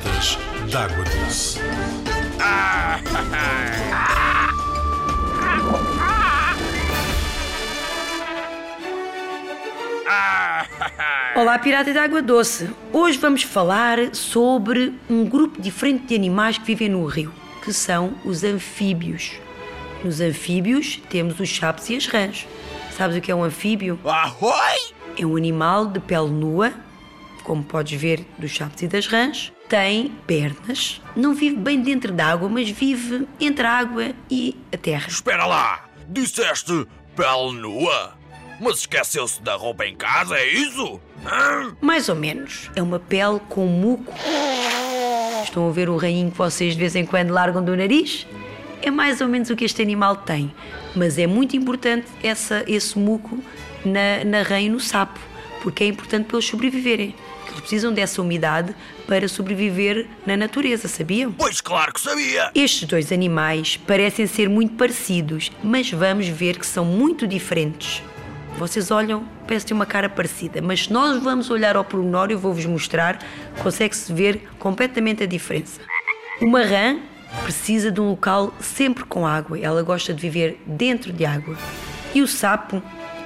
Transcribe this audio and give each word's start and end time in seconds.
Piratas 0.00 0.38
d'Água 0.70 1.04
Doce. 1.04 1.60
Olá, 11.36 11.58
Pirata 11.58 11.92
de 11.92 11.98
Água 11.98 12.22
Doce. 12.22 12.70
Hoje 12.92 13.18
vamos 13.18 13.42
falar 13.42 14.14
sobre 14.14 14.94
um 15.08 15.24
grupo 15.24 15.60
diferente 15.60 16.06
de 16.06 16.14
animais 16.14 16.56
que 16.56 16.64
vivem 16.64 16.88
no 16.88 17.04
rio, 17.04 17.32
que 17.62 17.72
são 17.72 18.14
os 18.24 18.42
anfíbios. 18.42 19.32
Nos 20.02 20.20
anfíbios 20.20 21.00
temos 21.10 21.38
os 21.38 21.48
chapos 21.48 21.88
e 21.90 21.96
as 21.96 22.06
rãs. 22.06 22.46
Sabes 22.96 23.16
o 23.16 23.20
que 23.20 23.30
é 23.30 23.34
um 23.34 23.44
anfíbio? 23.44 23.98
Ahoy! 24.04 24.94
É 25.18 25.26
um 25.26 25.36
animal 25.36 25.86
de 25.86 26.00
pele 26.00 26.30
nua, 26.30 26.72
como 27.44 27.62
podes 27.62 28.00
ver 28.00 28.24
dos 28.38 28.50
chapos 28.50 28.80
e 28.82 28.88
das 28.88 29.06
rãs. 29.06 29.52
Tem 29.70 30.08
pernas, 30.26 31.00
não 31.14 31.32
vive 31.32 31.54
bem 31.54 31.80
dentro 31.80 32.12
da 32.12 32.26
água, 32.26 32.48
mas 32.48 32.68
vive 32.68 33.28
entre 33.40 33.64
a 33.64 33.70
água 33.70 34.10
e 34.28 34.56
a 34.74 34.76
terra. 34.76 35.06
Espera 35.06 35.46
lá! 35.46 35.88
Disseste 36.08 36.88
pele 37.14 37.52
nua? 37.52 38.18
Mas 38.60 38.80
esqueceu-se 38.80 39.40
da 39.40 39.54
roupa 39.54 39.86
em 39.86 39.94
casa, 39.94 40.36
é 40.36 40.44
isso? 40.44 41.00
Hã? 41.24 41.76
Mais 41.80 42.08
ou 42.08 42.16
menos. 42.16 42.68
É 42.74 42.82
uma 42.82 42.98
pele 42.98 43.38
com 43.48 43.64
muco. 43.66 44.12
Estão 45.44 45.68
a 45.68 45.70
ver 45.70 45.88
o 45.88 45.96
rainho 45.96 46.32
que 46.32 46.38
vocês 46.38 46.74
de 46.74 46.80
vez 46.80 46.96
em 46.96 47.06
quando 47.06 47.30
largam 47.30 47.64
do 47.64 47.76
nariz? 47.76 48.26
É 48.82 48.90
mais 48.90 49.20
ou 49.20 49.28
menos 49.28 49.50
o 49.50 49.56
que 49.56 49.64
este 49.64 49.80
animal 49.80 50.16
tem. 50.16 50.52
Mas 50.96 51.16
é 51.16 51.28
muito 51.28 51.56
importante 51.56 52.08
essa, 52.24 52.64
esse 52.66 52.98
muco 52.98 53.38
na, 53.84 54.24
na 54.24 54.42
rã 54.42 54.60
e 54.60 54.68
no 54.68 54.80
sapo, 54.80 55.20
porque 55.62 55.84
é 55.84 55.86
importante 55.86 56.26
para 56.26 56.36
eles 56.36 56.46
sobreviverem. 56.46 57.14
Eles 57.48 57.60
precisam 57.60 57.92
dessa 57.92 58.22
umidade 58.22 58.74
para 59.06 59.28
sobreviver 59.28 60.06
na 60.24 60.36
natureza, 60.36 60.88
sabiam? 60.88 61.32
Pois 61.32 61.60
claro 61.60 61.92
que 61.92 62.00
sabia! 62.00 62.50
Estes 62.54 62.88
dois 62.88 63.12
animais 63.12 63.76
parecem 63.76 64.26
ser 64.26 64.48
muito 64.48 64.74
parecidos, 64.74 65.50
mas 65.62 65.90
vamos 65.90 66.28
ver 66.28 66.58
que 66.58 66.66
são 66.66 66.84
muito 66.84 67.26
diferentes. 67.26 68.02
Vocês 68.58 68.90
olham, 68.90 69.24
parece 69.46 69.66
ter 69.66 69.74
uma 69.74 69.86
cara 69.86 70.08
parecida, 70.08 70.60
mas 70.60 70.84
se 70.84 70.92
nós 70.92 71.22
vamos 71.22 71.50
olhar 71.50 71.76
ao 71.76 71.84
pormenor, 71.84 72.30
eu 72.30 72.38
vou-vos 72.38 72.66
mostrar, 72.66 73.18
consegue-se 73.62 74.12
ver 74.12 74.48
completamente 74.58 75.22
a 75.22 75.26
diferença. 75.26 75.80
Uma 76.40 76.62
rã 76.62 76.98
precisa 77.42 77.90
de 77.90 78.00
um 78.00 78.10
local 78.10 78.52
sempre 78.60 79.04
com 79.04 79.26
água, 79.26 79.58
ela 79.58 79.82
gosta 79.82 80.12
de 80.12 80.20
viver 80.20 80.60
dentro 80.66 81.12
de 81.12 81.24
água. 81.24 81.56
E 82.14 82.20
o 82.22 82.26
sapo, 82.26 82.82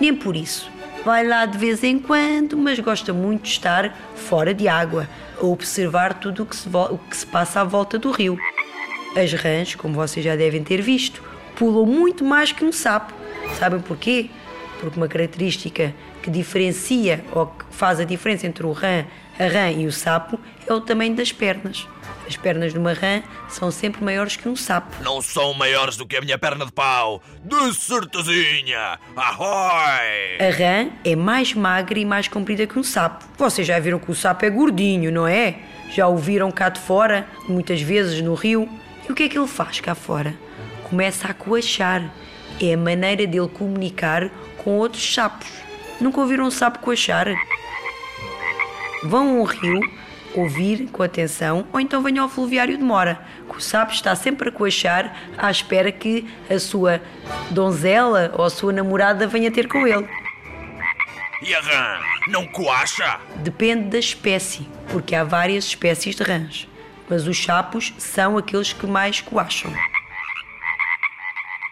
nem 0.00 0.14
por 0.14 0.36
isso. 0.36 0.70
Vai 1.04 1.26
lá 1.26 1.46
de 1.46 1.56
vez 1.56 1.82
em 1.84 1.98
quando, 1.98 2.56
mas 2.56 2.78
gosta 2.80 3.12
muito 3.12 3.42
de 3.44 3.50
estar 3.50 3.96
fora 4.14 4.52
de 4.52 4.68
água, 4.68 5.08
a 5.40 5.46
observar 5.46 6.14
tudo 6.14 6.42
o 6.42 6.46
que 6.46 6.56
se, 6.56 6.68
o 6.68 6.98
que 6.98 7.16
se 7.16 7.26
passa 7.26 7.60
à 7.60 7.64
volta 7.64 7.98
do 7.98 8.10
rio. 8.10 8.38
As 9.16 9.32
rãs, 9.32 9.74
como 9.74 9.94
vocês 9.94 10.24
já 10.24 10.36
devem 10.36 10.62
ter 10.62 10.82
visto, 10.82 11.22
pulam 11.56 11.86
muito 11.86 12.24
mais 12.24 12.52
que 12.52 12.64
um 12.64 12.72
sapo. 12.72 13.14
Sabem 13.58 13.80
porquê? 13.80 14.28
Porque 14.80 14.96
uma 14.96 15.08
característica 15.08 15.94
que 16.22 16.30
diferencia 16.30 17.24
ou 17.32 17.46
que 17.46 17.64
faz 17.70 18.00
a 18.00 18.04
diferença 18.04 18.46
entre 18.46 18.64
o 18.64 18.72
rã, 18.72 19.04
a 19.38 19.46
rã 19.46 19.70
e 19.70 19.86
o 19.86 19.92
sapo 19.92 20.38
é 20.66 20.72
o 20.72 20.80
tamanho 20.80 21.14
das 21.14 21.32
pernas. 21.32 21.86
As 22.26 22.36
pernas 22.36 22.72
de 22.72 22.78
uma 22.78 22.92
rã 22.92 23.22
são 23.48 23.70
sempre 23.70 24.04
maiores 24.04 24.36
que 24.36 24.48
um 24.48 24.54
sapo. 24.54 25.02
Não 25.02 25.22
são 25.22 25.54
maiores 25.54 25.96
do 25.96 26.06
que 26.06 26.16
a 26.16 26.20
minha 26.20 26.36
perna 26.36 26.66
de 26.66 26.72
pau! 26.72 27.22
De 27.42 27.74
certezinha! 27.74 28.98
Ahoy! 29.16 30.38
A 30.38 30.50
rã 30.50 30.90
é 31.04 31.16
mais 31.16 31.54
magra 31.54 31.98
e 31.98 32.04
mais 32.04 32.28
comprida 32.28 32.66
que 32.66 32.78
um 32.78 32.82
sapo. 32.82 33.24
Vocês 33.38 33.66
já 33.66 33.78
viram 33.78 33.98
que 33.98 34.10
o 34.10 34.14
sapo 34.14 34.44
é 34.44 34.50
gordinho, 34.50 35.10
não 35.10 35.26
é? 35.26 35.56
Já 35.90 36.06
o 36.06 36.16
viram 36.16 36.50
cá 36.50 36.68
de 36.68 36.80
fora, 36.80 37.26
muitas 37.48 37.80
vezes 37.80 38.20
no 38.20 38.34
rio. 38.34 38.68
E 39.08 39.12
o 39.12 39.14
que 39.14 39.22
é 39.22 39.28
que 39.28 39.38
ele 39.38 39.48
faz 39.48 39.80
cá 39.80 39.94
fora? 39.94 40.34
Começa 40.84 41.28
a 41.28 41.34
coachar. 41.34 42.12
É 42.60 42.74
a 42.74 42.76
maneira 42.76 43.26
dele 43.26 43.48
comunicar 43.48 44.30
com 44.58 44.76
outros 44.78 45.14
sapos. 45.14 45.48
Nunca 46.00 46.20
ouviram 46.20 46.44
um 46.46 46.50
sapo 46.50 46.80
coachar? 46.80 47.26
Vão 49.04 49.28
a 49.28 49.42
um 49.42 49.44
rio 49.44 49.80
ouvir 50.34 50.88
com 50.90 51.02
atenção 51.02 51.66
ou 51.72 51.80
então 51.80 52.02
venham 52.02 52.24
ao 52.24 52.28
fluviário 52.28 52.76
de 52.76 52.82
Mora, 52.82 53.20
que 53.48 53.56
o 53.56 53.60
sapo 53.60 53.92
está 53.92 54.14
sempre 54.14 54.48
a 54.48 54.52
coachar 54.52 55.16
à 55.36 55.50
espera 55.50 55.90
que 55.90 56.28
a 56.50 56.58
sua 56.58 57.00
donzela 57.50 58.32
ou 58.34 58.44
a 58.44 58.50
sua 58.50 58.72
namorada 58.72 59.26
venha 59.26 59.50
ter 59.50 59.68
com 59.68 59.86
ele. 59.86 60.08
E 61.42 61.54
a 61.54 61.60
rã? 61.60 62.00
Não 62.28 62.46
coacha? 62.46 63.20
Depende 63.36 63.84
da 63.90 63.98
espécie, 63.98 64.68
porque 64.88 65.14
há 65.14 65.22
várias 65.22 65.64
espécies 65.64 66.16
de 66.16 66.22
rãs, 66.24 66.68
mas 67.08 67.26
os 67.26 67.42
sapos 67.42 67.94
são 67.98 68.36
aqueles 68.36 68.72
que 68.72 68.86
mais 68.86 69.20
coacham. 69.20 69.72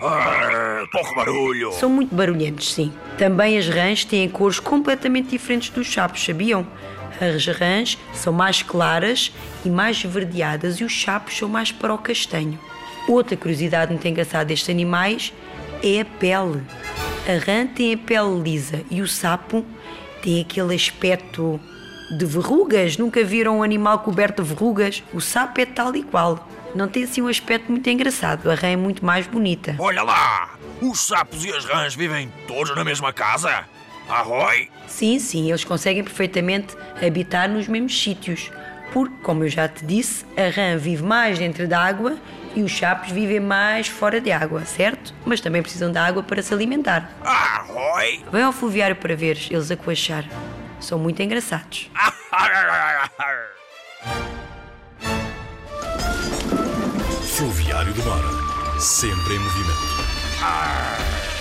Ah, 0.00 0.71
pouco 0.88 1.14
barulho! 1.14 1.72
São 1.72 1.90
muito 1.90 2.14
barulhentos, 2.14 2.72
sim. 2.72 2.92
Também 3.18 3.58
as 3.58 3.68
rãs 3.68 4.04
têm 4.04 4.28
cores 4.28 4.60
completamente 4.60 5.30
diferentes 5.30 5.70
dos 5.70 5.92
sapos, 5.92 6.24
sabiam? 6.24 6.66
As 7.20 7.46
rãs 7.46 7.98
são 8.12 8.32
mais 8.32 8.62
claras 8.62 9.32
e 9.64 9.70
mais 9.70 9.98
esverdeadas 9.98 10.80
e 10.80 10.84
os 10.84 11.02
sapos 11.02 11.36
são 11.36 11.48
mais 11.48 11.70
para 11.70 11.94
o 11.94 11.98
castanho. 11.98 12.58
Outra 13.08 13.36
curiosidade 13.36 13.92
muito 13.92 14.06
engraçada 14.06 14.46
destes 14.46 14.70
animais 14.70 15.32
é 15.82 16.00
a 16.00 16.04
pele. 16.04 16.62
A 17.26 17.44
rã 17.44 17.66
tem 17.66 17.94
a 17.94 17.98
pele 17.98 18.40
lisa 18.40 18.82
e 18.90 19.00
o 19.00 19.08
sapo 19.08 19.64
tem 20.22 20.40
aquele 20.40 20.74
aspecto 20.74 21.60
de 22.16 22.24
verrugas. 22.24 22.96
Nunca 22.96 23.22
viram 23.24 23.58
um 23.58 23.62
animal 23.62 24.00
coberto 24.00 24.42
de 24.42 24.48
verrugas? 24.48 25.02
O 25.12 25.20
sapo 25.20 25.60
é 25.60 25.66
tal 25.66 25.94
e 25.94 26.02
qual. 26.02 26.48
Não 26.74 26.88
tem 26.88 27.04
assim 27.04 27.20
um 27.20 27.28
aspecto 27.28 27.70
muito 27.70 27.88
engraçado. 27.90 28.50
A 28.50 28.54
rã 28.54 28.68
é 28.68 28.76
muito 28.76 29.04
mais 29.04 29.26
bonita. 29.26 29.76
Olha 29.78 30.02
lá! 30.02 30.51
Os 30.82 30.98
sapos 30.98 31.44
e 31.44 31.52
as 31.52 31.64
rãs 31.64 31.94
vivem 31.94 32.28
todos 32.48 32.74
na 32.74 32.82
mesma 32.82 33.12
casa? 33.12 33.64
Ahoy! 34.08 34.68
Sim, 34.88 35.20
sim, 35.20 35.48
eles 35.48 35.62
conseguem 35.62 36.02
perfeitamente 36.02 36.76
habitar 37.00 37.48
nos 37.48 37.68
mesmos 37.68 38.02
sítios. 38.02 38.50
Porque, 38.92 39.14
como 39.22 39.44
eu 39.44 39.48
já 39.48 39.68
te 39.68 39.86
disse, 39.86 40.26
a 40.36 40.50
rã 40.50 40.76
vive 40.76 41.04
mais 41.04 41.38
dentro 41.38 41.68
da 41.68 41.80
água 41.80 42.16
e 42.56 42.64
os 42.64 42.76
sapos 42.76 43.12
vivem 43.12 43.38
mais 43.38 43.86
fora 43.86 44.20
de 44.20 44.32
água, 44.32 44.64
certo? 44.64 45.14
Mas 45.24 45.40
também 45.40 45.62
precisam 45.62 45.92
da 45.92 46.04
água 46.04 46.20
para 46.20 46.42
se 46.42 46.52
alimentar. 46.52 47.12
Ahoy! 47.20 48.24
Vem 48.32 48.42
ao 48.42 48.52
fluviário 48.52 48.96
para 48.96 49.14
ver 49.14 49.38
eles 49.52 49.70
a 49.70 49.76
coachar. 49.76 50.24
São 50.80 50.98
muito 50.98 51.22
engraçados. 51.22 51.88
Fluviário 57.36 57.92
de 57.92 58.02
Mora. 58.02 58.80
Sempre 58.80 59.36
em 59.36 59.38
movimento. 59.38 60.21
Arr! 60.44 61.31